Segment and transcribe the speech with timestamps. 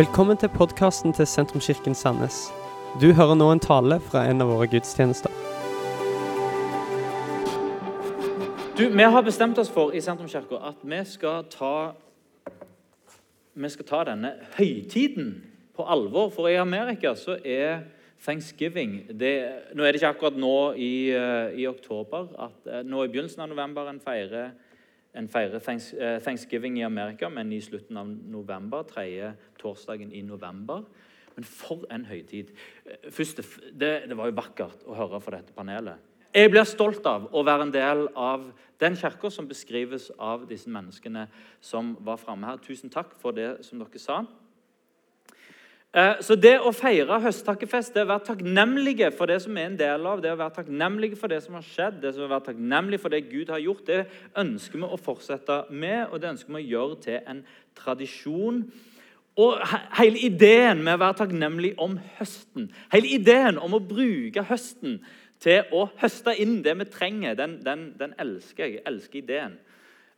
[0.00, 2.36] Velkommen til podkasten til Sentrumskirken Sandnes.
[3.02, 5.28] Du hører nå en tale fra en av våre gudstjenester.
[8.78, 11.92] Du, Vi har bestemt oss for i Sentrumskirka at vi skal ta
[13.52, 15.34] vi skal ta denne høytiden
[15.76, 16.32] på alvor.
[16.32, 17.82] For i Amerika så er
[18.24, 19.34] thanksgiving det,
[19.74, 22.32] Nå er det ikke akkurat nå i, eh, i oktober.
[22.38, 24.56] at eh, Nå i begynnelsen av november en feirer
[25.14, 28.84] en feirer eh, thanksgiving i Amerika, men i slutten av november.
[28.88, 30.84] Tredje torsdagen i november.
[31.36, 32.50] Men for en høytid.
[33.10, 33.42] Først,
[33.72, 36.06] det, det var jo vakkert å høre fra dette panelet.
[36.30, 38.44] Jeg blir stolt av å være en del av
[38.78, 41.24] den kirka som beskrives av disse menneskene
[41.64, 42.60] som var framme her.
[42.62, 44.20] Tusen takk for det som dere sa.
[45.90, 49.78] Eh, så det å feire høsttakkefest, det å være takknemlige for det som er en
[49.78, 53.02] del av, det å være takknemlige for det som har skjedd, det å være takknemlige
[53.02, 54.04] for det Gud har gjort, det
[54.38, 57.42] ønsker vi å fortsette med, og det ønsker vi å gjøre til en
[57.80, 58.62] tradisjon.
[59.40, 59.58] Og
[59.98, 65.00] Hele ideen med å være takknemlig om høsten, hele ideen om å bruke høsten
[65.42, 68.86] til å høste inn det vi trenger, den, den, den elsker jeg.
[68.86, 69.58] Elsker ideen.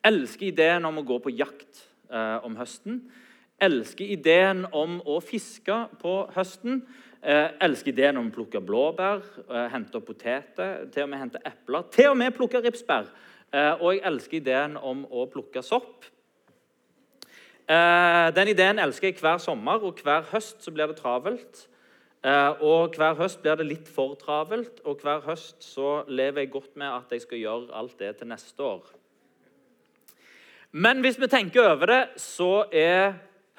[0.05, 3.05] Elsker ideen om å gå på jakt eh, om høsten
[3.63, 6.83] elsker ideen om å fiske på høsten.
[7.23, 11.85] Eh, elsker ideen om å plukke blåbær, eh, hente poteter, til og med hente epler.
[11.91, 13.07] Til og med plukke ripsbær.
[13.53, 16.05] Eh, og jeg elsker ideen om å plukke sopp.
[17.69, 21.69] Eh, den ideen elsker jeg hver sommer, og hver høst så blir det travelt.
[22.25, 26.53] Eh, og hver høst blir det litt for travelt, og hver høst så lever jeg
[26.53, 28.83] godt med at jeg skal gjøre alt det til neste år.
[30.73, 33.13] Men hvis vi tenker over det, så er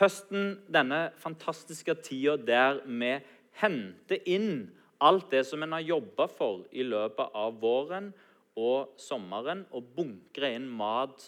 [0.03, 3.15] høsten, denne fantastiske tida der vi
[3.61, 4.67] henter inn
[5.03, 8.11] alt det som en har jobba for i løpet av våren
[8.59, 11.25] og sommeren, og bunkrer inn mat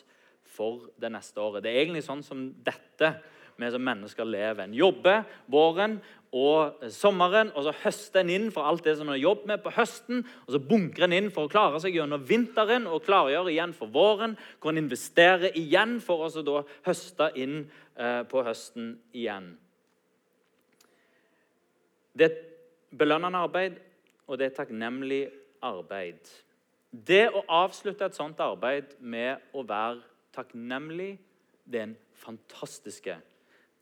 [0.55, 1.63] for det neste året.
[1.65, 3.15] Det er egentlig sånn som dette
[3.55, 4.65] vi som mennesker lever.
[4.65, 5.97] En jobber våren
[6.35, 9.63] og sommeren, og så høster en inn for alt det som en har jobbet med
[9.63, 10.25] på høsten.
[10.45, 13.91] og Så bunkrer en inn for å klare seg gjennom vinteren og klargjøre igjen for
[13.93, 14.35] våren.
[14.59, 17.63] Hvor en investerer igjen for å høste inn
[17.95, 19.53] på høsten igjen.
[22.15, 22.35] Det er
[22.95, 23.77] belønnende arbeid,
[24.27, 25.21] og det er takknemlig
[25.63, 26.19] arbeid.
[26.91, 30.01] Det å avslutte et sånt arbeid med å være
[30.35, 31.15] takknemlig,
[31.65, 33.09] det er en fantastisk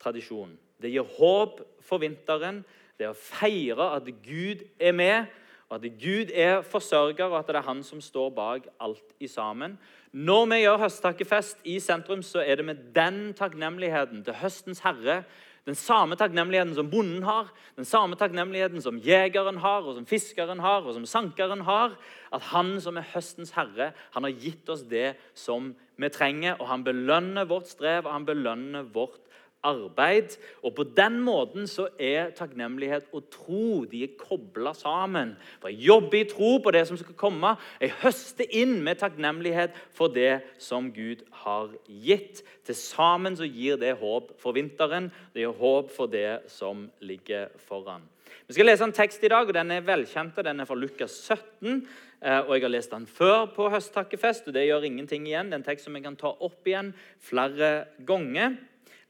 [0.02, 0.56] tradisjon.
[0.80, 2.62] Det gir håp for vinteren.
[2.98, 5.30] Det er å feire at Gud er med,
[5.68, 9.26] og at Gud er forsørger, og at det er Han som står bak alt i
[9.26, 9.78] sammen.
[10.12, 15.24] Når vi gjør høsttakkefest i sentrum, så er det med den takknemligheten til høstens herre
[15.64, 20.60] den samme takknemligheten som bonden har, den samme takknemligheten som jegeren har, og som fiskeren
[20.60, 21.94] har, og som sankeren har.
[22.34, 26.58] At han som er høstens herre, han har gitt oss det som vi trenger.
[26.60, 29.23] Og han belønner vårt strev, og han belønner vårt
[29.64, 30.36] arbeid.
[30.62, 35.34] Og På den måten så er takknemlighet og tro de er kobla sammen.
[35.60, 37.56] For Jeg jobber i tro på det som skal komme.
[37.80, 42.44] Jeg høster inn med takknemlighet for det som Gud har gitt.
[42.64, 45.10] Til sammen så gir det håp for vinteren.
[45.34, 48.04] Det gir håp for det som ligger foran.
[48.46, 50.36] Vi skal lese en tekst i dag, og den er velkjent.
[50.44, 51.86] Den er fra Lukas 17.
[52.20, 55.46] Eh, og Jeg har lest den før på høsttakkefest, og det gjør ingenting igjen.
[55.46, 58.56] Det er en tekst som jeg kan ta opp igjen flere ganger.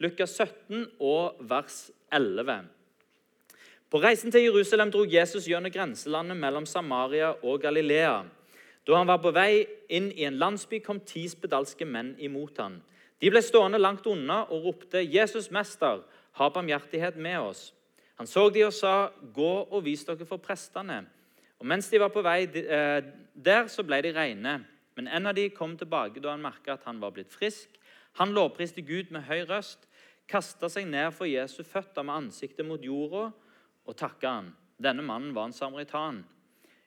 [0.03, 2.65] Lukas 17 og vers 11.
[3.91, 8.25] På reisen til Jerusalem dro Jesus gjennom grenselandet mellom Samaria og Galilea.
[8.87, 12.81] Da han var på vei inn i en landsby, kom ti spedalske menn imot han.
[13.23, 16.03] De ble stående langt unna og ropte, 'Jesus, mester,
[16.33, 17.73] ha barmhjertighet med oss.'
[18.19, 21.07] Han så de og sa, 'Gå og vis dere for prestene.'
[21.59, 23.03] Og Mens de var på vei eh,
[23.35, 24.65] der, så ble de reine.
[24.97, 27.69] Men en av de kom tilbake da han merket at han var blitt frisk.
[28.21, 29.89] Han lovpriste Gud med høy røst,
[30.31, 33.31] kasta seg ned for Jesu føtter med ansiktet mot jorda
[33.85, 34.53] og takka han.
[34.81, 36.25] Denne mannen var en samaritan.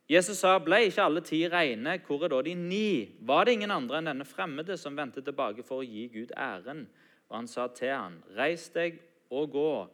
[0.07, 1.97] Jesus sa, 'Ble ikke alle ti reine?
[1.99, 5.63] Hvor er da de ni?' Var det ingen andre enn denne fremmede som vendte tilbake
[5.63, 6.87] for å gi Gud æren?
[7.29, 9.87] Og han sa til han, 'Reis deg og gå.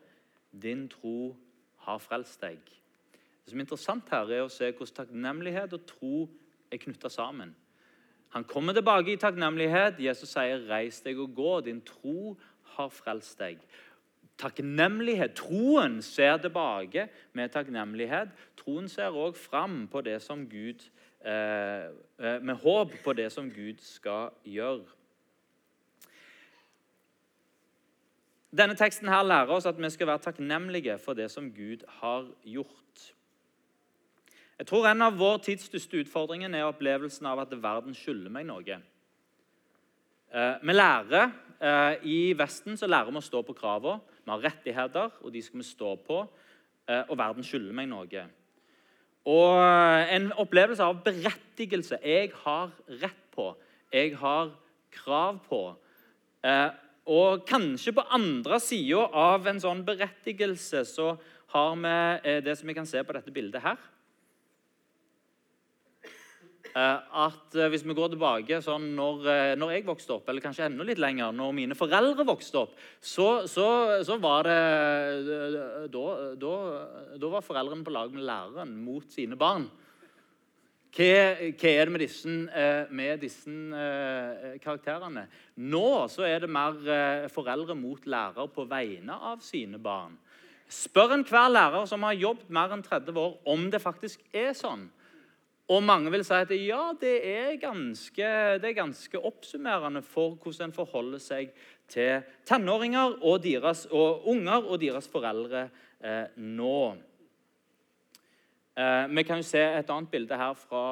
[0.61, 1.35] Din tro
[1.77, 2.61] har frelst deg.'
[3.43, 6.29] Det som er interessant her, er å se hvordan takknemlighet og tro
[6.71, 7.55] er knytta sammen.
[8.33, 9.99] Han kommer tilbake i takknemlighet.
[10.01, 11.59] Jesus sier, 'Reis deg og gå.
[11.61, 13.59] Din tro har frelst deg'.
[14.37, 18.29] Takknemlighet, Troen ser tilbake med takknemlighet.
[18.57, 20.81] Troen ser òg fram på det som Gud,
[21.25, 21.85] eh,
[22.19, 24.85] eh, med håp på det som Gud skal gjøre.
[28.57, 32.27] Denne teksten her lærer oss at vi skal være takknemlige for det som Gud har
[32.43, 33.13] gjort.
[34.59, 38.45] Jeg tror En av vår tids største utfordringer er opplevelsen av at verden skylder meg
[38.45, 38.75] noe.
[40.33, 44.01] Eh, vi lærer, eh, I Vesten så lærer vi å stå på kravene.
[44.23, 46.27] Vi har rettigheter, og de skal vi stå på.
[46.87, 48.25] Eh, og verden skylder meg noe.
[49.25, 49.57] Og
[50.09, 51.99] en opplevelse av berettigelse.
[52.03, 53.55] Jeg har rett på.
[53.91, 54.51] Jeg har
[54.91, 55.75] krav på.
[57.05, 61.17] Og kanskje på andre sida av en sånn berettigelse så
[61.47, 63.77] har vi det som vi kan se på dette bildet her.
[66.73, 70.41] Eh, at eh, Hvis vi går tilbake sånn når, eh, når, jeg vokste opp, eller
[70.41, 73.67] kanskje enda litt lenger, når mine foreldre vokste opp, så, så,
[74.01, 74.57] så var det
[75.93, 76.05] da,
[76.41, 76.53] da,
[77.13, 79.67] da, var foreldrene på lag med læreren mot sine barn.
[80.93, 81.13] Hva,
[81.53, 82.33] hva er det med disse,
[82.93, 83.53] med disse
[84.61, 85.27] karakterene?
[85.61, 90.17] Nå så er det mer foreldre mot lærer på vegne av sine barn.
[90.73, 94.87] Spør enhver lærer som har jobbet mer enn 30 år, om det faktisk er sånn.
[95.71, 98.27] Og mange vil si at ja, det er ganske,
[98.59, 101.53] det er ganske oppsummerende for hvordan en forholder seg
[101.87, 105.69] til tenåringer og, deres, og unger og deres foreldre
[106.03, 106.79] eh, nå.
[108.75, 110.83] Eh, vi kan jo se et annet bilde her fra,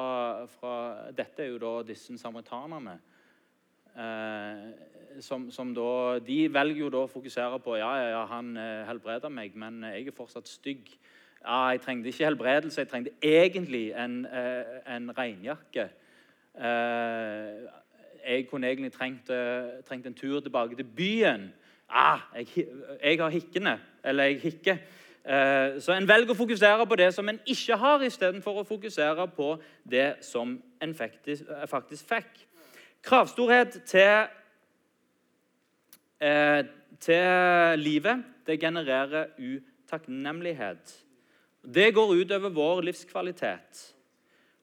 [0.56, 0.74] fra
[1.12, 2.96] Dette er jo da disse samaritanerne.
[3.92, 4.66] Eh,
[5.20, 8.86] som, som da, de velger jo da å fokusere på ja, ja, ja han eh,
[8.88, 10.94] helbreder meg, men jeg er fortsatt stygg
[11.44, 15.88] ja, jeg trengte ikke helbredelse, jeg trengte egentlig en, eh, en regnjakke.
[16.54, 17.62] Eh,
[18.28, 21.52] jeg kunne egentlig trengt, eh, trengt, en tur tilbake til byen.
[21.90, 22.66] Ah, jeg,
[23.04, 23.80] jeg har hikkene.
[24.04, 24.76] Eller jeg hikker.
[25.78, 29.52] Så en velger å fokusere på det som en ikke har, istedenfor å fokusere på
[29.86, 32.40] det som en faktisk, fikk.
[33.02, 34.26] Kravstorhet til,
[36.98, 41.02] til livet det genererer utakknemlighet.
[41.62, 43.88] Det går utover vår livskvalitet.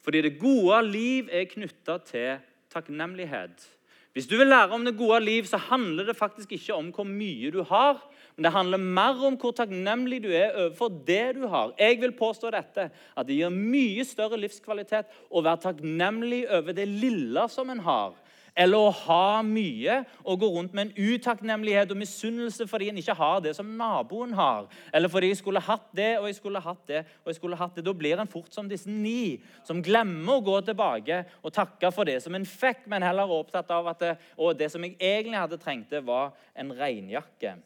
[0.04, 2.40] Fordi det gode liv er knytta til
[2.72, 3.68] takknemlighet.
[4.14, 7.06] Hvis du vil lære om det gode liv, så handler det faktisk ikke om hvor
[7.08, 8.02] mye du har,
[8.36, 11.74] men det handler mer om hvor takknemlig du er overfor det du har.
[11.80, 16.88] Jeg vil påstå dette, at det gir mye større livskvalitet å være takknemlig over det
[16.90, 18.18] lille som en har,
[18.56, 23.18] eller å ha mye og gå rundt med en utakknemlighet og misunnelse fordi en ikke
[23.18, 24.68] har det som naboen har.
[24.94, 27.06] Eller fordi jeg skulle hatt det og jeg skulle hatt det.
[27.24, 27.86] og jeg skulle hatt det.
[27.86, 32.10] Da blir en fort som disse ni, som glemmer å gå tilbake og takke for
[32.10, 34.98] det som en fikk, men heller er opptatt av at det, og det som jeg
[35.00, 37.58] egentlig hadde trengt, det var en regnjakke.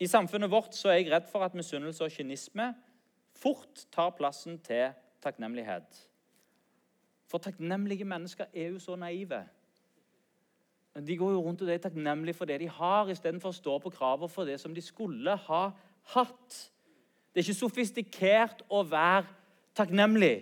[0.00, 2.70] I samfunnet vårt så er jeg redd for at misunnelse og kynisme
[3.40, 4.92] fort tar plassen til
[5.22, 6.06] takknemlighet.
[7.30, 9.44] For takknemlige mennesker er jo så naive.
[11.06, 13.92] De går jo rundt og er takknemlige for det de har, istedenfor å stå på
[13.94, 15.62] kravet for det som de skulle ha
[16.14, 16.56] hatt.
[17.30, 19.28] Det er ikke sofistikert å være
[19.78, 20.34] takknemlig.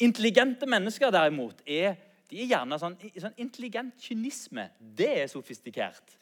[0.00, 1.98] Intelligente mennesker derimot er,
[2.30, 4.70] de er gjerne sånn, sånn intelligent kynisme.
[4.80, 6.16] Det er sofistikert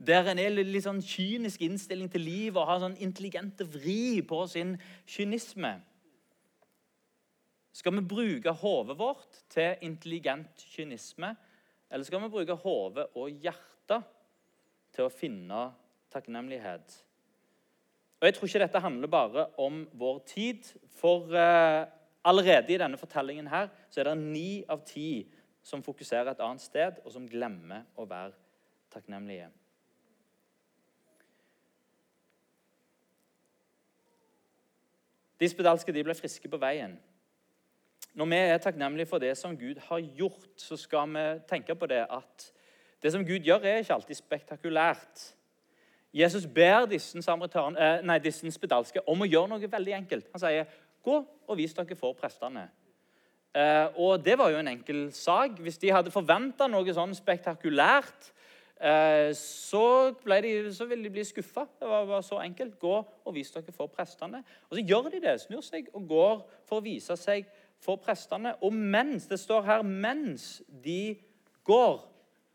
[0.00, 4.38] der en er litt sånn kynisk innstilling til livet og har sånn intelligente vri på
[4.48, 5.74] sin kynisme.
[7.76, 11.34] Skal vi bruke hodet vårt til intelligent kynisme,
[11.90, 14.08] eller skal vi bruke hodet og hjertet
[14.96, 15.68] til å finne
[16.10, 16.96] takknemlighet?
[18.20, 20.66] Og Jeg tror ikke dette handler bare om vår tid.
[21.00, 21.86] For eh,
[22.24, 25.24] allerede i denne fortellingen her, så er det ni av ti
[25.64, 28.36] som fokuserer et annet sted, og som glemmer å være
[28.92, 29.48] takknemlige.
[35.40, 36.98] De spedalske de ble friske på veien.
[38.14, 41.86] Når vi er takknemlige for det som Gud har gjort, så skal vi tenke på
[41.86, 42.50] det at
[43.02, 45.22] det som Gud gjør, er ikke alltid spektakulært.
[46.12, 50.26] Jesus ber disse, eh, nei, disse spedalske om å gjøre noe veldig enkelt.
[50.32, 50.64] Han sier,
[51.02, 52.68] 'Gå og vis dere for prestene'.
[53.54, 55.50] Eh, og Det var jo en enkel sak.
[55.50, 58.32] Hvis de hadde forventa noe sånn spektakulært,
[58.80, 61.66] Eh, så, de, så, ville de bli skuffa.
[61.80, 62.78] Det var, bare så enkelt.
[62.78, 62.94] Gå
[63.24, 64.44] og vis dere for prestene.
[64.70, 67.48] Og Så gjør de det, snur seg og går for å vise seg
[67.80, 68.54] for prestene.
[68.64, 71.18] Og mens det står her mens de
[71.64, 72.00] går,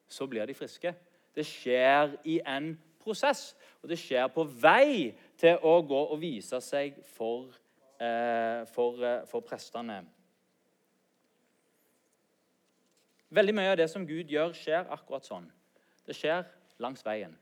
[0.10, 0.96] så blir de friske.
[1.36, 3.53] Det skjer i en prosess,
[3.84, 7.53] og det skjer på vei til å gå og vise seg for,
[8.00, 10.05] eh, for, eh, for prestene.
[13.29, 15.51] Veldig mye av det som Gud gjør, skjer akkurat sånn.
[16.05, 16.45] Det skjer
[16.81, 17.33] langs veien.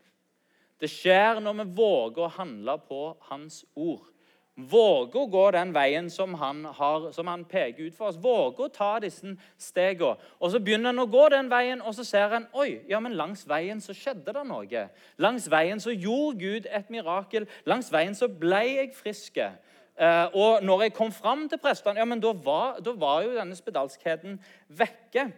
[0.80, 4.10] Det skjer når vi våger å handle på Hans ord.
[4.54, 8.20] Våge å gå den veien som han, har, som han, peker ut for oss.
[8.22, 10.20] Våge å ta disse stegene.
[10.38, 13.18] Og Så begynner han å gå den veien, og så ser han oi, ja, men
[13.18, 14.84] langs veien så skjedde det noe.
[15.18, 17.48] Langs veien så gjorde Gud et mirakel.
[17.66, 19.42] Langs veien så ble jeg frisk.
[19.42, 23.34] Eh, og når jeg kom fram til prestene, ja, men da var, da var jo
[23.34, 24.38] denne spedalskheten
[24.70, 25.32] vekke.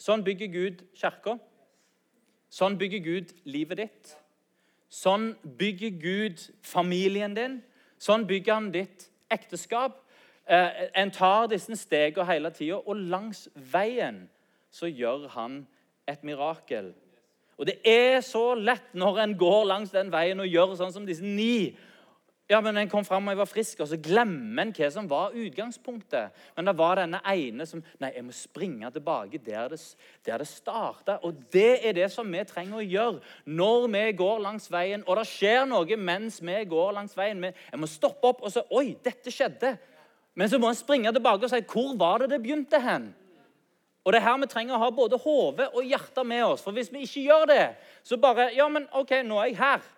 [0.00, 1.36] Sånn bygger Gud kirka.
[2.50, 4.14] Sånn bygger Gud livet ditt.
[4.90, 7.60] Sånn bygger Gud familien din.
[8.00, 10.00] Sånn bygger han ditt ekteskap.
[10.50, 14.24] Eh, en tar disse stegene hele tida, og langs veien
[14.72, 15.60] så gjør han
[16.08, 16.94] et mirakel.
[17.60, 21.06] Og det er så lett når en går langs den veien og gjør sånn som
[21.06, 21.76] disse ni
[22.50, 25.08] ja, men En kom fram og jeg var frisk, og så glemmer en hva som
[25.10, 26.34] var utgangspunktet.
[26.56, 29.78] Men det var denne ene som Nei, jeg må springe tilbake der det,
[30.26, 31.20] der det starta.
[31.22, 35.04] Og det er det som vi trenger å gjøre når vi går langs veien.
[35.06, 37.46] Og det skjer noe mens vi går langs veien.
[37.46, 39.76] Jeg må stoppe opp og så Oi, dette skjedde.
[40.34, 43.12] Men så må en springe tilbake og si Hvor var det det begynte hen?
[44.02, 46.62] Og det er her vi trenger å ha både hode og hjerte med oss.
[46.64, 47.64] For hvis vi ikke gjør det,
[48.02, 49.88] så bare Ja, men OK, nå er jeg her.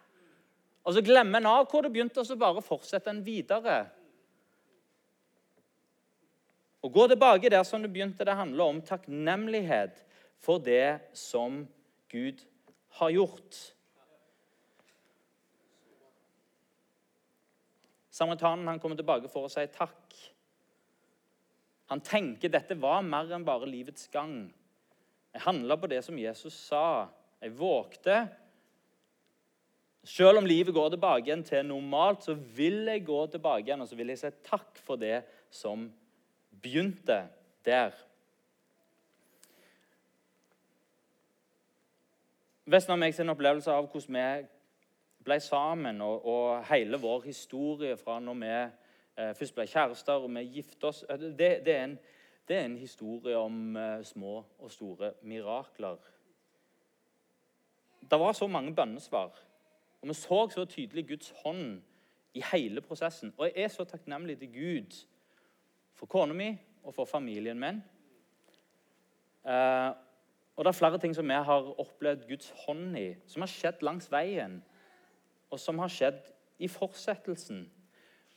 [0.82, 3.84] Og så glemmer en av hvor det begynte, og så bare fortsetter en videre.
[6.82, 10.02] Å gå tilbake der som det begynte, det handler om takknemlighet
[10.42, 11.62] for det som
[12.10, 12.42] Gud
[12.98, 13.60] har gjort.
[18.12, 20.18] Samaritanen han kommer tilbake for å si takk.
[21.92, 24.50] Han tenker dette var mer enn bare livets gang.
[25.32, 27.08] Jeg handla på det som Jesus sa.
[27.40, 28.26] Jeg vågte
[30.04, 33.88] selv om livet går tilbake igjen til normalt, så vil jeg gå tilbake igjen og
[33.88, 35.86] så vil jeg si takk for det som
[36.62, 37.20] begynte
[37.64, 37.94] der.
[42.66, 44.48] Vesten og meg sin opplevelse av hvordan vi
[45.22, 50.30] ble sammen, og, og hele vår historie fra når vi eh, først ble kjærester og
[50.34, 51.96] vi giftet oss, eh, det, det, er en,
[52.48, 55.98] det, er en, historie om eh, små og store mirakler.
[58.02, 59.30] Det var så mange bønnesvar.
[60.02, 61.82] Og Vi så så tydelig Guds hånd
[62.34, 63.34] i hele prosessen.
[63.38, 65.06] Og jeg er så takknemlig til Gud
[65.94, 67.82] for kona mi og for familien min.
[69.46, 69.90] Eh,
[70.56, 73.82] og det er flere ting som vi har opplevd Guds hånd i, som har skjedd
[73.82, 74.58] langs veien,
[75.50, 76.20] og som har skjedd
[76.58, 77.64] i fortsettelsen.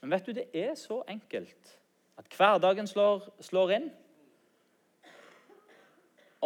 [0.00, 1.80] Men vet du, det er så enkelt
[2.16, 3.90] at hverdagen slår, slår inn.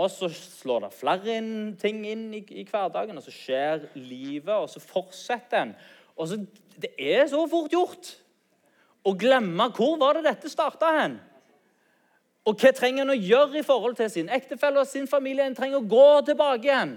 [0.00, 1.38] Og så slår det flere
[1.80, 5.74] ting inn i, i, hverdagen, og så skjer livet, og så fortsetter en.
[6.16, 6.38] Og så,
[6.80, 8.14] Det er så fort gjort
[9.04, 11.18] å glemme hvor var det dette starta hen.
[12.48, 15.44] Og hva trenger en å gjøre i forhold til sin ektefelle og sin familie?
[15.44, 16.96] En trenger å gå tilbake igjen.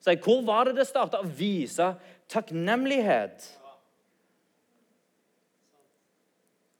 [0.00, 1.20] Si, hvor var det det starta?
[1.36, 1.92] Vise
[2.32, 3.44] takknemlighet.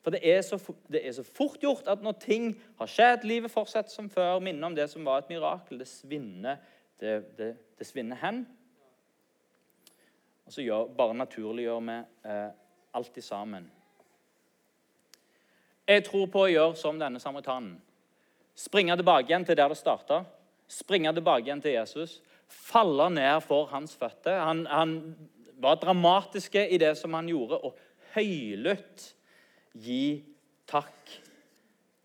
[0.00, 0.56] For det er, så,
[0.88, 4.70] det er, så, fort gjort at når ting har skjedd, livet fortsetter som før, minner
[4.70, 6.62] om det som var et mirakel, det svinner,
[7.00, 8.40] det, det, det svinner hen.
[10.48, 11.98] Og så gjør, bare naturliggjør vi
[12.32, 12.48] eh,
[12.96, 13.68] alltid sammen.
[15.90, 17.76] Jeg tror på å gjøre som denne samaritanen.
[18.56, 20.22] Springe tilbake igjen til der det starta.
[20.70, 22.18] Springe tilbake igjen til Jesus.
[22.50, 24.40] Falle ned for hans føtter.
[24.42, 24.96] Han, han
[25.60, 27.78] var dramatisk i det som han gjorde, og
[28.14, 29.10] høylytt
[29.74, 30.24] gi
[30.70, 31.18] takk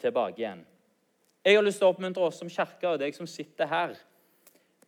[0.01, 0.65] tilbake igjen.
[1.45, 3.95] Jeg har lyst til å oppmuntre oss som kirke og deg som sitter her,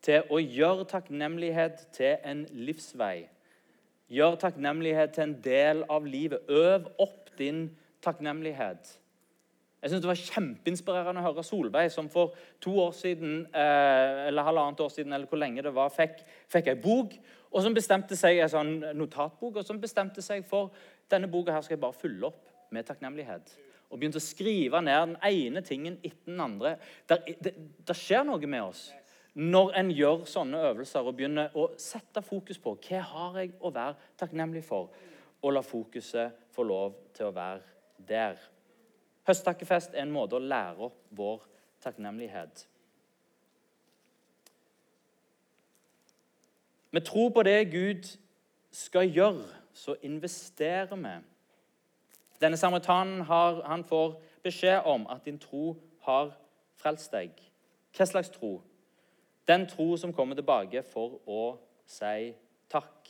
[0.01, 3.27] til å gjøre takknemlighet til en livsvei.
[4.13, 6.47] Gjør takknemlighet til en del av livet.
[6.47, 7.67] Øv opp din
[8.01, 8.93] takknemlighet.
[9.81, 14.43] Jeg synes Det var kjempeinspirerende å høre Solveig, som for to år siden, eh, eller
[14.43, 17.13] halvannet år siden, eller hvor lenge det var, fikk, fikk ei bok,
[17.51, 20.71] og som bestemte seg, en sånn notatbok, og som bestemte seg for
[21.11, 23.51] denne boka her skal jeg bare fylle opp med takknemlighet.
[23.87, 26.75] Og begynte å skrive ned den ene tingen etter den andre.
[27.07, 28.89] Det skjer noe med oss
[29.37, 33.69] når en gjør sånne øvelser og begynner å sette fokus på hva har jeg å
[33.69, 34.89] være takknemlig for,
[35.45, 37.61] og la fokuset få lov til å være
[38.07, 38.39] der.
[39.29, 41.45] Høsttakkefest er en måte å lære opp vår
[41.85, 42.65] takknemlighet.
[46.91, 48.09] Vi tror på det Gud
[48.73, 51.13] skal gjøre, så investerer vi
[52.41, 55.75] denne samaritanen har, han får beskjed om at din tro
[56.05, 56.33] har
[56.77, 57.31] frelst deg.
[57.97, 58.59] Hva slags tro?
[59.47, 62.33] Den tro som kommer tilbake for å si
[62.69, 63.09] takk.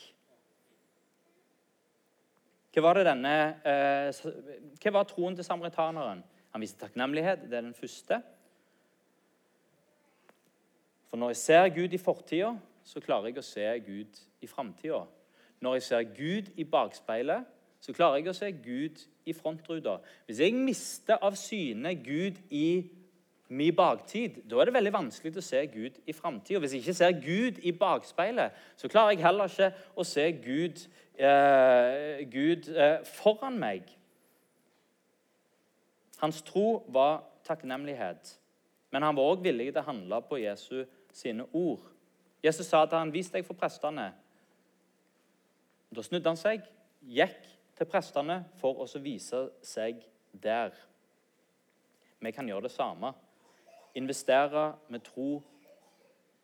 [2.77, 4.13] Hva var, denne, eh,
[4.84, 6.24] hva var troen til samaritaneren?
[6.53, 7.50] Han viser takknemlighet.
[7.50, 8.22] Det er den første.
[11.10, 12.53] For når jeg ser Gud i fortida,
[12.84, 15.03] så klarer jeg å se Gud i framtida.
[15.60, 17.46] Når jeg ser Gud i bakspeilet,
[17.88, 19.94] så klarer jeg å se Gud i frontruta.
[20.27, 22.84] Hvis jeg mister av syne Gud i
[23.48, 26.60] min baktid, da er det veldig vanskelig å se Gud i framtida.
[26.60, 30.84] Hvis jeg ikke ser Gud i bakspeilet, så klarer jeg heller ikke å se Gud,
[31.15, 33.88] eh, Gud eh, foran meg.
[36.20, 38.36] Hans tro var takknemlighet.
[38.91, 40.82] Men han var òg villig til å handle på Jesu
[41.15, 41.88] sine ord.
[42.44, 44.12] Jesus sa til han, 'Vis deg for prestene'.
[45.96, 46.67] Da snudde han seg,
[47.08, 50.74] gikk til prestene for å vise seg der.
[52.19, 53.13] Vi kan gjøre det samme.
[53.98, 55.38] Investere med tro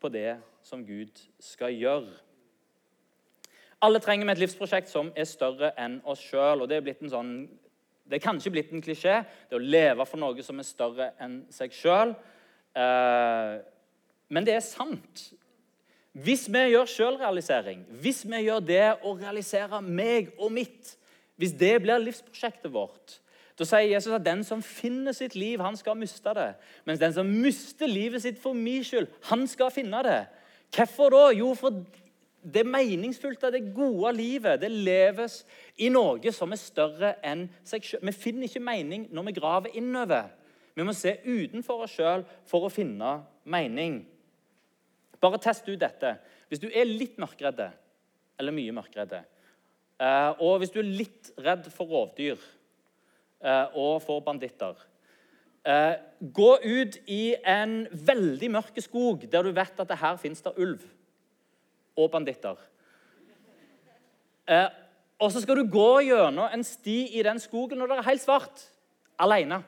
[0.00, 2.12] på det som Gud skal gjøre.
[3.84, 6.64] Alle trenger vi et livsprosjekt som er større enn oss sjøl.
[6.70, 7.34] Det, sånn,
[8.08, 9.18] det er kanskje blitt en klisjé,
[9.50, 12.14] det å leve for noe som er større enn seg sjøl.
[12.72, 13.56] Eh,
[14.32, 15.26] men det er sant.
[16.14, 20.94] Hvis vi gjør sjølrealisering, hvis vi gjør det å realisere meg og mitt,
[21.40, 23.18] hvis det blir livsprosjektet vårt,
[23.58, 26.48] da sier Jesus at den som finner sitt liv, han skal miste det.
[26.86, 30.24] Mens den som mister livet sitt for min skyld, han skal finne det.
[30.74, 31.28] Hvorfor da?
[31.38, 31.84] Jo, for
[32.44, 35.44] det meningsfylte, det gode livet, det leves
[35.78, 38.02] i noe som er større enn seg sjøl.
[38.10, 40.32] Vi finner ikke mening når vi graver innover.
[40.74, 44.02] Vi må se utenfor oss sjøl for å finne mening.
[45.22, 46.16] Bare test ut dette.
[46.50, 47.62] Hvis du er litt mørkredd,
[48.34, 49.14] eller mye mørkredd,
[50.42, 54.74] og hvis du er litt redd for rovdyr eh, og for banditter
[55.62, 60.42] eh, Gå ut i en veldig mørk skog der du vet at det her fins
[60.42, 60.82] det ulv
[61.94, 62.58] og banditter.
[65.22, 68.24] Og så skal du gå gjennom en sti i den skogen når det er helt
[68.24, 68.64] svart,
[69.20, 69.60] alene.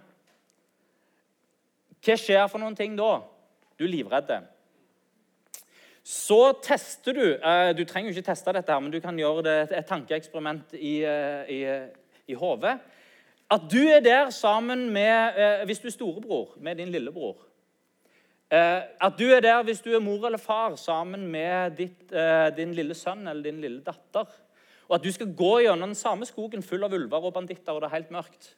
[2.03, 3.21] Hva skjer for noen ting da?
[3.79, 4.33] Du er livredd.
[6.07, 9.43] Så tester du eh, Du trenger jo ikke teste dette, her, men du kan gjøre
[9.43, 11.59] det et tankeeksperiment i, eh, i,
[12.31, 12.77] i hodet.
[13.51, 17.43] At du er der sammen med eh, Hvis du er storebror, med din lillebror.
[18.47, 22.13] At du er der hvis du er mor eller far sammen med ditt,
[22.55, 24.29] din lille sønn eller din lille datter.
[24.87, 27.83] Og at du skal gå gjennom den samme skogen full av ulver og banditter, og
[27.83, 28.53] det er helt mørkt.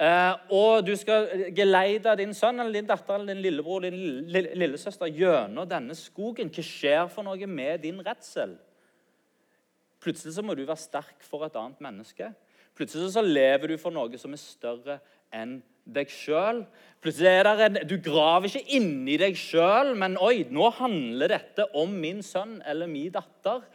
[0.00, 3.98] Eh, og du skal geleide din sønn eller din datter eller din lillebror din
[4.32, 6.48] lillesøster gjennom denne skogen.
[6.48, 8.54] Hva skjer for noe med din redsel?
[10.00, 12.30] Plutselig så må du være sterk for et annet menneske.
[12.72, 15.00] Plutselig så lever du for noe som er større
[15.36, 16.64] enn deg sjøl.
[17.04, 22.88] Du graver ikke inni deg sjøl, men oi, nå handler dette om min sønn eller
[22.88, 23.66] min datter.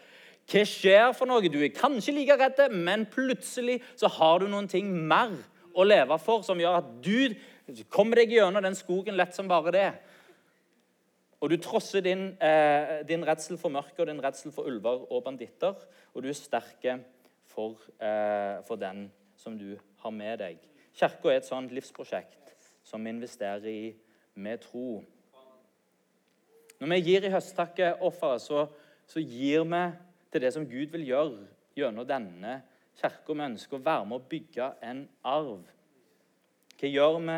[0.49, 1.45] Hva skjer for noe?
[1.53, 5.37] Du er kanskje like redd, men plutselig så har du noen ting mer
[5.75, 9.73] å leve for, som gjør at du kommer deg gjennom den skogen lett som bare
[9.75, 9.89] det.
[11.43, 15.23] Og du trosser din, eh, din redsel for mørket og din redsel for ulver og
[15.23, 15.75] banditter.
[16.13, 16.87] Og du er sterk
[17.45, 20.57] for, eh, for den som du har med deg.
[20.93, 23.95] Kirka er et sånt livsprosjekt som vi investerer i
[24.35, 25.03] med tro.
[26.79, 28.67] Når vi gir i høsttakeofferet, så,
[29.07, 29.83] så gir vi
[30.31, 32.61] til det som Gud vil gjøre gjennom denne
[32.99, 33.33] kirka.
[33.33, 35.67] Vi ønsker å være med å bygge en arv.
[36.75, 37.37] Hva gjør vi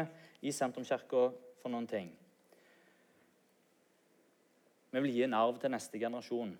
[0.49, 1.27] i Sentrumskirka
[1.61, 2.09] for noen ting?
[4.91, 6.53] Vi vil gi en arv til neste generasjon.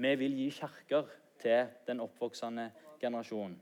[0.00, 1.08] Vi vil gi kirker
[1.40, 3.54] til den oppvoksende generasjon.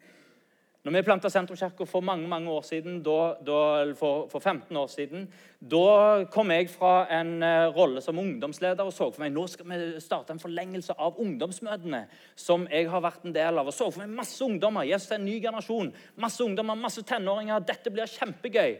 [0.89, 3.59] Når vi planta Sentrumskirka for mange mange år siden, da, da,
[3.99, 5.27] for, for, 15 år siden,
[5.61, 9.69] da kom jeg fra en uh, rolle som ungdomsleder og så for meg nå skal
[9.69, 12.07] vi starte en forlengelse av ungdomsmøtene
[12.41, 13.69] som jeg har vært en del av.
[13.69, 14.89] og så for meg masse ungdommer.
[14.89, 15.93] Er en ny generasjon.
[16.17, 17.61] Masse ungdommer, masse tenåringer.
[17.69, 18.79] Dette blir kjempegøy.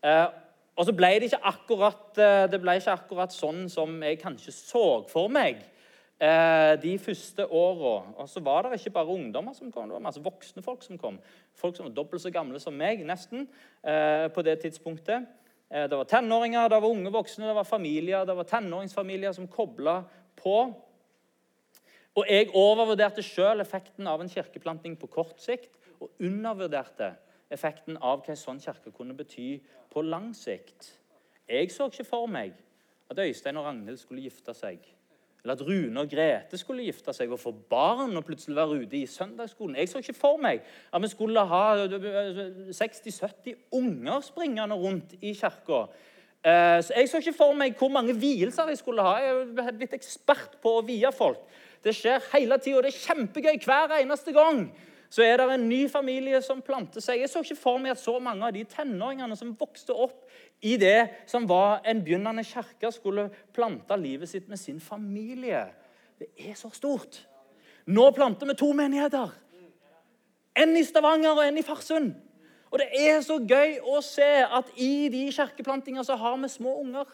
[0.00, 0.32] Uh,
[0.76, 4.56] og så ble det ikke akkurat, uh, det ble ikke akkurat sånn som jeg kanskje
[4.56, 5.75] så for meg eh,
[6.18, 8.06] de første åra.
[8.16, 10.96] Og så var det ikke bare ungdommer som kom, det var masse voksne folk som
[10.98, 11.18] kom.
[11.54, 13.48] Folk som var dobbelt så gamle som meg, nesten,
[13.84, 15.26] eh, på det tidspunktet.
[15.70, 19.48] Eh, det var tenåringer, det var unge voksne, det var familier, det var tenåringsfamilier som
[19.48, 20.04] kobla
[20.36, 20.74] på.
[22.16, 27.14] Og jeg overvurderte sjøl effekten av en kirkeplanting på kort sikt, og undervurderte
[27.50, 29.60] effekten av hva en sånn kirke kunne bety
[29.92, 30.94] på lang sikt.
[31.48, 32.54] Jeg så ikke for meg
[33.10, 34.80] at Øystein og Ragnhild skulle gifte seg
[35.46, 38.98] eller at Rune og Grete skulle gifte seg og få barn og plutselig være ute
[38.98, 39.76] i søndagsskolen.
[39.78, 45.84] Jeg så ikke for meg at vi skulle ha 60-70 unger springende rundt i kirka.
[46.42, 49.20] Så jeg så ikke for meg hvor mange vielser jeg skulle ha.
[49.22, 51.46] Jeg er blitt ekspert på å vie folk.
[51.82, 54.66] Det skjer hele tida, og det er kjempegøy hver eneste gang
[55.16, 57.22] så er det en ny familie som planter seg.
[57.22, 60.26] Jeg så ikke for meg at så mange av de tenåringene som vokste opp
[60.60, 65.62] i det som var en begynnende kirke, skulle plante livet sitt med sin familie.
[66.20, 67.22] Det er så stort.
[67.88, 69.32] Nå planter vi to menigheter.
[70.56, 72.12] En i Stavanger og en i Farsund.
[72.68, 76.76] Og Det er så gøy å se at i de kirkeplantingene så har vi små
[76.82, 77.08] unger.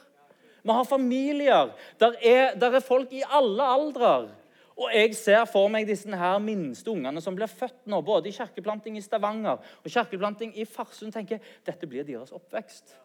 [0.63, 1.71] Vi har familier.
[2.03, 4.15] Der er, der er folk i alle aldre.
[4.77, 8.37] Og Jeg ser for meg disse her minste ungene som blir født nå, både i
[8.37, 11.13] kirkeplanting i Stavanger og kirkeplanting i Farsund.
[11.13, 12.97] tenker Dette blir deres oppvekst.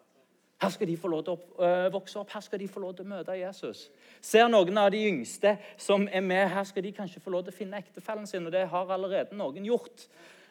[0.58, 2.96] Her skal de få lov til å øh, vokse opp, her skal de få lov
[2.98, 3.84] til å møte Jesus.
[4.20, 7.54] Ser noen av de yngste som er med, her skal de kanskje få lov til
[7.54, 8.48] å finne ektefellen sin.
[8.48, 10.08] Og det har allerede noen gjort.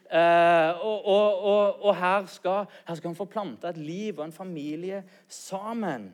[0.08, 4.30] Eh, og, og, og, og her, skal, her skal han få planta et liv og
[4.30, 6.14] en familie sammen.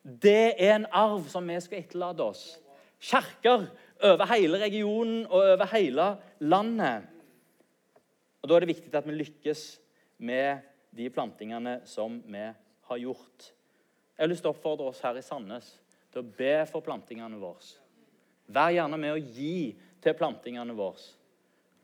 [0.00, 2.46] Det er en arv som vi skal etterlate oss.
[2.98, 3.68] Kjerker
[4.04, 6.08] over hele regionen og over hele
[6.40, 7.08] landet.
[8.42, 9.62] Og Da er det viktig at vi lykkes
[10.18, 10.62] med
[10.96, 12.46] de plantingene som vi
[12.88, 13.52] har gjort.
[14.16, 15.68] Jeg har lyst til å oppfordre oss her i Sandnes
[16.12, 17.76] til å be for plantingene våre.
[18.48, 21.02] Vær gjerne med å gi til plantingene våre.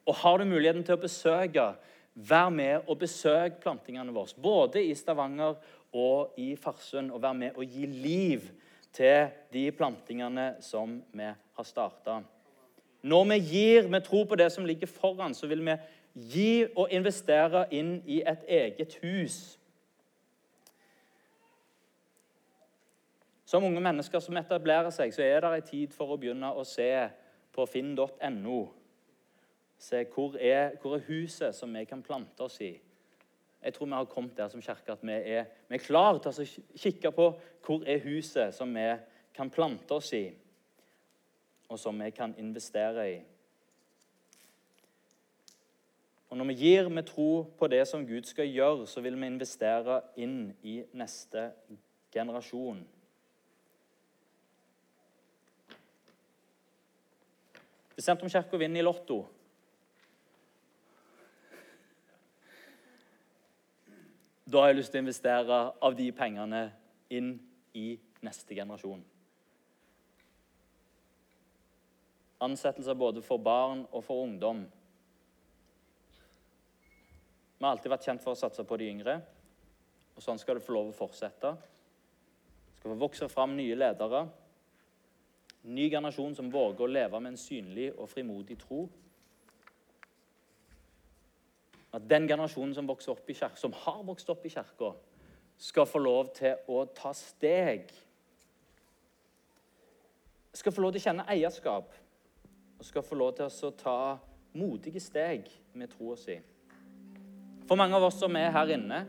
[0.08, 1.66] Og har du muligheten til å besøke,
[2.14, 4.36] vær med og besøk plantingene våre.
[4.40, 5.56] Både i Stavanger
[5.94, 7.12] og i Farsund.
[7.12, 8.48] Og vær med og gi liv
[8.94, 12.20] til de plantingene som vi har starta.
[13.02, 15.76] Når vi gir med tro på det som ligger foran, så vil vi
[16.14, 19.58] gi og investere inn i et eget hus.
[23.44, 26.64] Som unge mennesker som etablerer seg, så er det en tid for å begynne å
[26.64, 26.88] se
[27.54, 28.62] på finn.no.
[29.78, 32.72] Se hvor er, hvor er huset som vi kan plante oss i.
[33.64, 36.42] Jeg tror vi har kommet der som kirke at vi er, vi er klare til
[36.42, 37.28] å kikke på
[37.64, 38.90] hvor er huset som vi
[39.34, 40.26] kan plante oss i,
[41.68, 43.22] og som vi kan investere i.
[46.28, 49.26] Og Når vi gir med tro på det som Gud skal gjøre, så vil vi
[49.26, 51.52] investere inn i neste
[52.12, 52.80] generasjon.
[57.94, 59.20] Hvis Sentrumskirka vinner i Lotto
[64.44, 66.66] Da har jeg lyst til å investere av de pengene
[67.12, 67.34] inn
[67.72, 69.00] i neste generasjon.
[72.44, 74.64] Ansettelser både for barn og for ungdom.
[77.56, 79.14] Vi har alltid vært kjent for å satse på de yngre,
[80.14, 81.54] og sånn skal det få lov å fortsette.
[81.56, 84.26] Det skal få vokse fram nye ledere,
[85.72, 88.84] ny generasjon som våger å leve med en synlig og frimodig tro.
[91.94, 94.90] At den generasjonen som, opp i kjerke, som har vokst opp i kirka,
[95.58, 97.92] skal få lov til å ta steg.
[100.54, 101.94] Skal få lov til å kjenne eierskap
[102.74, 103.98] og skal få lov til å ta
[104.58, 105.46] modige steg
[105.78, 106.36] med troa si.
[107.68, 109.04] For mange av oss som er her inne,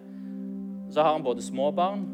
[0.93, 2.05] så har en både små barn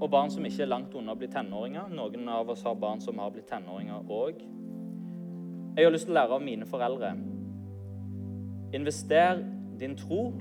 [0.00, 1.90] og barn som ikke er langt unna å bli tenåringer.
[1.92, 4.40] Noen av oss har barn som har blitt tenåringer òg.
[5.76, 7.12] Jeg har lyst til å lære av mine foreldre.
[8.78, 9.42] Invester
[9.80, 10.34] din tro,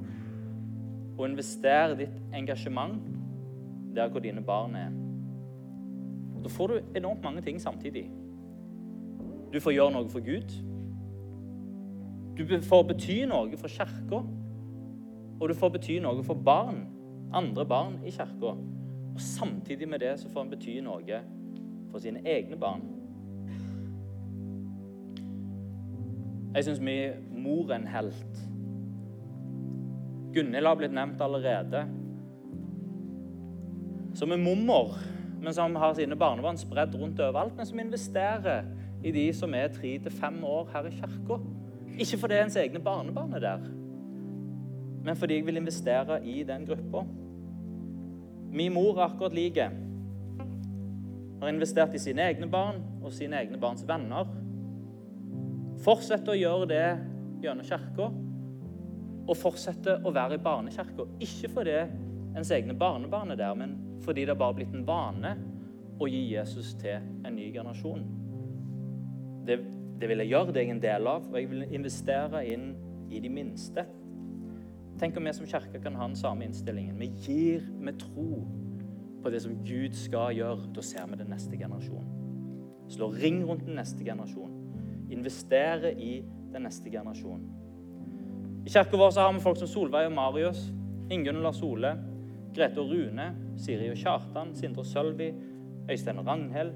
[1.19, 3.02] og investere ditt engasjement
[3.95, 4.91] der hvor dine barn er.
[6.43, 8.12] Da får du enormt mange ting samtidig.
[9.54, 10.54] Du får gjøre noe for Gud.
[12.38, 14.21] Du får bety noe for kirka.
[15.39, 16.86] Og du får bety noe for barn,
[17.34, 18.54] andre barn i kirka.
[19.13, 21.21] Og samtidig med det så får han bety noe
[21.91, 22.86] for sine egne barn.
[26.56, 26.95] Jeg syns vi
[27.32, 28.45] mor er en helt.
[30.34, 31.86] Gunhild har blitt nevnt allerede.
[34.18, 34.98] Som er mormor,
[35.39, 37.56] men som har sine barnebarn spredd rundt overalt.
[37.58, 38.68] Men som investerer
[39.04, 41.39] i de som er tre til fem år her i kirka.
[42.00, 43.63] Ikke fordi ens egne barnebarn er der,
[45.04, 47.04] men fordi jeg vil investere i den gruppa.
[48.52, 49.70] Min mor er akkurat like.
[51.42, 54.28] Har investert i sine egne barn og sine egne barns venner.
[55.84, 56.88] Fortsett å gjøre det
[57.44, 58.10] gjennom kirka
[59.30, 61.06] og fortsette å være i barnekirka.
[61.22, 61.78] Ikke fordi
[62.38, 65.36] ens egne barnebarn er der, men fordi det bare har blitt en vane
[66.00, 68.06] å gi Jesus til en ny generasjon.
[69.46, 69.60] Det,
[70.00, 72.72] det vil jeg gjøre, det er jeg en del av, og jeg vil investere inn
[73.13, 73.86] i de minste.
[75.00, 76.98] Tenk om vi som kirke kan ha den samme innstillingen.
[77.00, 78.44] Vi gir med tro
[79.24, 80.72] på det som Gud skal gjøre.
[80.76, 82.15] Da ser vi den neste generasjonen.
[82.89, 84.58] Slå ring rundt den neste generasjonen.
[85.13, 86.20] Investere i
[86.54, 87.59] den neste generasjonen.
[88.65, 90.65] I kirka vår har vi folk som Solveig og Marius,
[91.10, 91.93] Ingunn og Lars Ole,
[92.56, 95.30] Grete og Rune, Siri og Kjartan, Sindre og Sølvi,
[95.89, 96.74] Øystein og Ragnhild,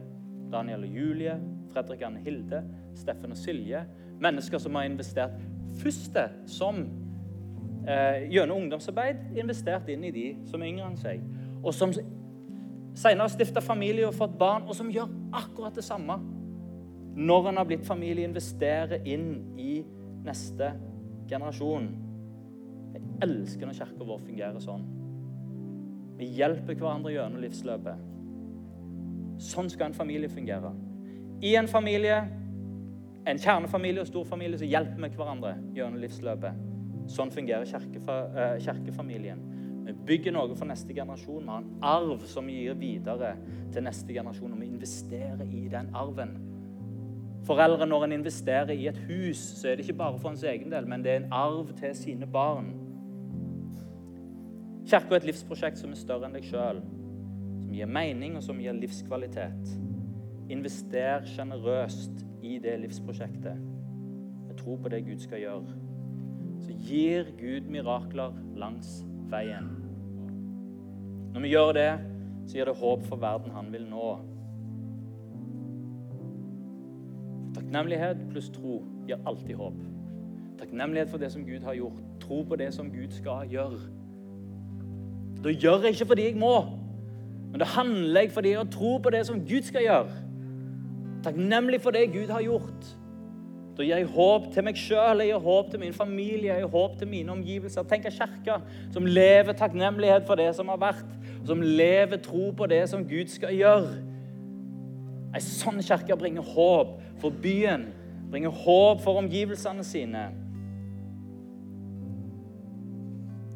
[0.52, 1.38] Daniel og Julie,
[1.74, 2.64] Fredrik Anne Hilde,
[2.96, 3.84] Steffen og Silje.
[4.22, 5.32] Mennesker som har investert
[5.82, 6.18] først
[6.48, 6.84] som
[7.88, 11.26] eh, gjennom ungdomsarbeid investert inn i de som er yngre enn seg.
[11.64, 16.20] Og som senere har stifta familie og fått barn, og som gjør akkurat det samme
[17.14, 19.84] når en har blitt familie, investerer inn i
[20.26, 20.72] neste
[21.34, 21.90] generasjon.
[22.94, 24.86] Jeg elsker når kirka vår fungerer sånn.
[26.20, 28.10] Vi hjelper hverandre gjennom livsløpet.
[29.44, 30.72] Sånn skal en familie fungere.
[31.44, 32.20] I en familie,
[33.28, 36.62] en kjernefamilie og storfamilie, så hjelper vi hverandre gjennom livsløpet.
[37.12, 39.42] Sånn fungerer eh, kirkefamilien.
[39.84, 41.44] Vi bygger noe for neste generasjon.
[41.44, 43.34] Vi har en arv som vi gir videre
[43.74, 44.54] til neste generasjon.
[44.56, 46.38] Og vi investerer i den arven.
[47.44, 50.72] Foreldre, når en investerer i et hus, så er det ikke bare for ens egen
[50.72, 52.72] del, men det er en arv til sine barn.
[54.88, 56.80] Kirka er et livsprosjekt som er større enn deg sjøl,
[57.64, 59.76] som gir mening, og som gir livskvalitet.
[60.52, 63.60] Invester sjenerøst i det livsprosjektet.
[64.48, 65.78] Jeg tror på det Gud skal gjøre.
[66.64, 69.02] Så gir Gud mirakler langs
[69.32, 69.72] veien.
[71.34, 71.92] Når vi gjør det,
[72.48, 74.12] så gir det håp for verden han vil nå.
[77.74, 79.78] Takknemlighet pluss tro gir alltid håp.
[80.60, 82.04] Takknemlighet for det som Gud har gjort.
[82.22, 83.80] Tro på det som Gud skal gjøre.
[85.44, 86.52] Da gjør jeg ikke fordi jeg må,
[87.50, 90.22] men da handler jeg fordi jeg tror på det som Gud skal gjøre.
[91.24, 92.94] Takknemlig for det Gud har gjort.
[93.78, 96.74] Da gir jeg håp til meg sjøl, jeg gir håp til min familie, jeg gir
[96.78, 97.90] håp til mine omgivelser.
[97.90, 98.62] Tenk en kirke
[98.94, 103.34] som lever takknemlighet for det som har vært, som lever tro på det som Gud
[103.34, 104.13] skal gjøre.
[105.34, 107.88] Ei sånn kirke bringer håp for byen,
[108.30, 110.28] bringer håp for omgivelsene sine.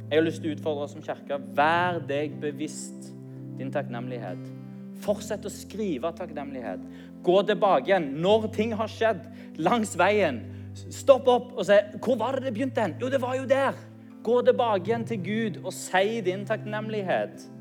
[0.07, 1.37] Jeg har lyst til å utfordre oss som kirke.
[1.57, 3.09] Vær deg bevisst
[3.57, 4.39] din takknemlighet.
[5.03, 6.81] Fortsett å skrive takknemlighet.
[7.25, 9.25] Gå tilbake igjen når ting har skjedd
[9.59, 10.39] langs veien.
[10.73, 12.95] Stopp opp og si 'Hvor var det det begynte?' hen?
[13.01, 13.73] Jo, det var jo der.
[14.23, 17.56] Gå tilbake igjen til Gud og si din takknemlighet.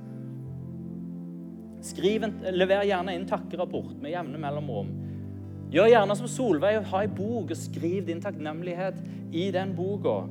[1.87, 4.89] Skriv en, lever gjerne inn takkerapport med jevne mellomrom.
[5.71, 8.99] Gjør gjerne som Solveig, ha ei bok og skriv din takknemlighet
[9.35, 10.25] i den boka.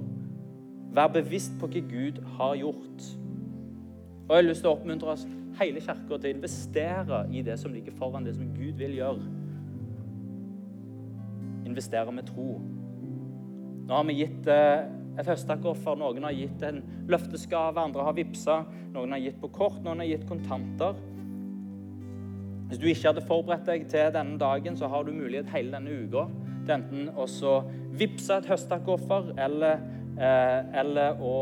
[0.96, 3.08] Vær bevisst på hva Gud har gjort.
[4.26, 5.26] Og Jeg har lyst til å oppmuntre oss
[5.60, 9.28] hele kirka til å investere i det som ligger foran, det som Gud vil gjøre.
[11.68, 12.56] Investere med tro.
[13.86, 14.88] Nå har vi gitt eh,
[15.20, 18.64] et høstakoffer, noen har gitt en løfteskave, andre har vippsa,
[18.96, 20.98] noen har gitt på kort, noen har gitt kontanter.
[22.68, 26.00] Hvis du ikke hadde forberedt deg til denne dagen, så har du mulighet hele denne
[26.06, 26.26] uka
[26.66, 27.26] til enten å
[27.96, 29.84] vippse et høsttakkoffer eller,
[30.18, 31.34] eh, eller å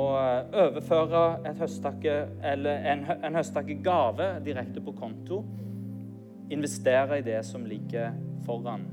[0.66, 5.44] overføre et høsttakke, eller en, en høsttakkegave direkte på konto.
[6.52, 8.12] Investere i det som ligger
[8.44, 8.84] foran.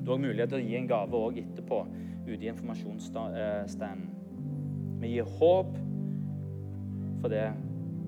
[0.00, 1.82] Du har mulighet til å gi en gave òg etterpå
[2.24, 4.08] ute i informasjonsstanden.
[5.02, 5.76] Vi gir håp
[7.20, 7.52] for det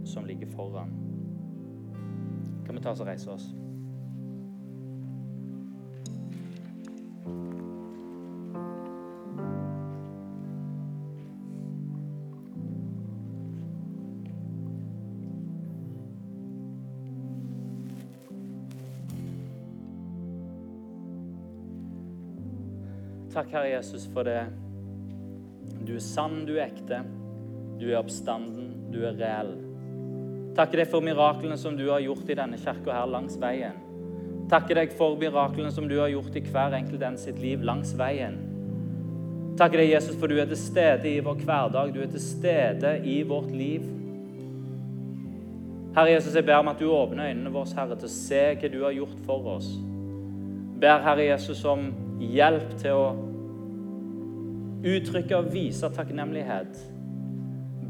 [0.08, 1.09] som ligger foran
[2.70, 3.44] kan vi ta oss og reise oss.
[23.30, 24.44] Takk, Herre Jesus, for det.
[25.86, 27.02] Du er sann, du er ekte.
[27.80, 29.69] Du er oppstanden, du er reell.
[30.56, 33.76] Takker deg for miraklene som du har gjort i denne kirka her langs veien.
[34.50, 37.92] Takker deg for miraklene som du har gjort i hver enkelt en sitt liv langs
[37.98, 38.34] veien.
[39.60, 41.92] Takker deg, Jesus, for du er til stede i vår hverdag.
[41.94, 43.86] Du er til stede i vårt liv.
[45.94, 48.70] Herre Jesus, jeg ber om at du åpner øynene våre, Herre, til å se hva
[48.70, 49.70] du har gjort for oss.
[50.80, 51.90] Ber Herre Jesus om
[52.22, 53.08] hjelp til å
[54.86, 56.78] uttrykke og vise takknemlighet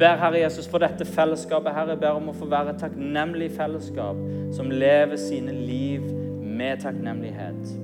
[0.01, 1.75] ber Herre Jesus for dette fellesskapet.
[1.77, 4.17] Herre, ber om å få være et takknemlig fellesskap
[4.57, 6.07] som lever sine liv
[6.41, 7.75] med takknemlighet.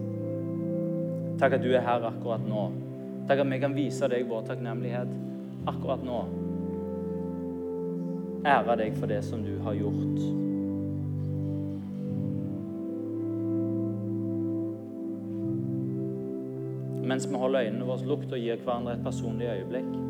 [1.36, 2.70] Takk at du er her akkurat nå.
[3.28, 5.12] Takk at vi kan vise deg vår takknemlighet
[5.68, 6.24] akkurat nå.
[8.46, 10.24] Ære deg for det som du har gjort.
[17.06, 20.05] Mens vi holder øynene våre lukket og gir hverandre et personlig øyeblikk.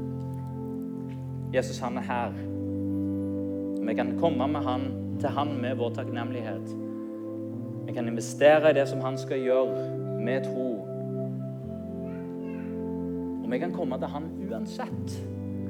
[1.57, 2.33] Jesus, han er her.
[3.87, 4.81] Vi kan komme med han,
[5.21, 6.77] til han med vår takknemlighet.
[7.87, 10.87] Vi kan investere i det som han skal gjøre, med tro.
[13.45, 15.17] Og vi kan komme til han uansett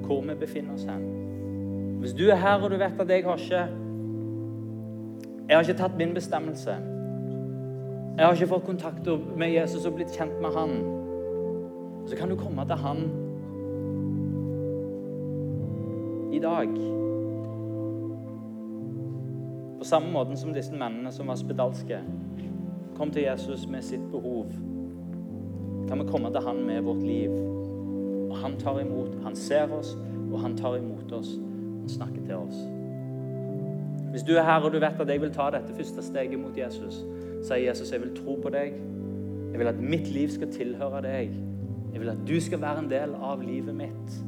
[0.07, 1.05] hvor vi befinner oss hen.
[2.01, 3.67] Hvis du er her og du vet at jeg har ikke
[5.49, 6.75] Jeg har ikke tatt min bestemmelse.
[8.17, 10.71] Jeg har ikke fått kontakt med Jesus og blitt kjent med han.
[12.07, 13.26] Så kan du komme til han
[16.37, 16.69] i dag.
[19.79, 22.01] På samme måte som disse mennene som var spedalske
[22.97, 24.53] kom til Jesus med sitt behov,
[25.89, 27.31] kan vi komme til han med vårt liv.
[28.31, 29.15] Og han tar imot.
[29.25, 29.95] Han ser oss,
[30.33, 31.37] og han tar imot oss.
[31.81, 32.57] Han snakker til oss.
[34.11, 36.57] Hvis du er her og du vet at jeg vil ta dette første steget mot
[36.57, 37.03] Jesus,
[37.45, 38.77] sier Jesus jeg vil tro på deg.
[39.53, 41.37] Jeg vil at mitt liv skal tilhøre deg.
[41.93, 44.19] Jeg vil at du skal være en del av livet mitt.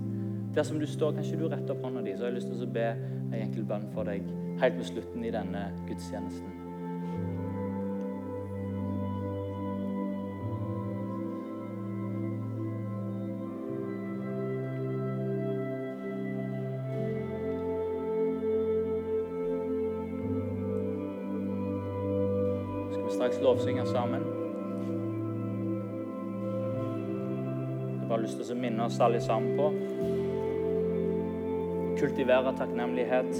[0.58, 2.48] Der som du står, kan ikke du rette opp hånda di, så har jeg lyst
[2.50, 4.24] til å be en enkel bønn for deg
[4.58, 6.50] helt på slutten i denne gudstjenesten.
[23.14, 24.26] Straks lovsynge sammen?
[27.86, 29.87] Jeg har bare lyst til å minne oss alle sammen på
[31.98, 33.32] kultivere takknemlighet.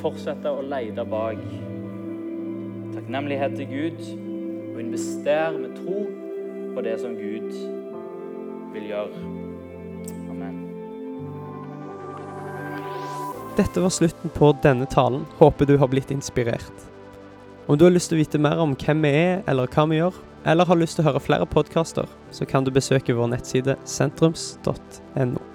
[0.00, 1.42] Fortsette å lete bak
[2.94, 4.00] takknemlighet til Gud
[4.72, 5.98] og investere med tro
[6.74, 7.50] på det som Gud
[8.74, 9.24] vil gjøre.
[10.30, 10.62] Amen.
[13.58, 15.26] Dette var slutten på denne talen.
[15.40, 16.86] Håper du har blitt inspirert.
[17.66, 20.00] Om du har lyst til å vite mer om hvem vi er, eller hva vi
[20.00, 20.16] gjør,
[20.48, 25.49] eller har lyst til å høre flere podkaster, så kan du besøke vår nettside sentrums.no.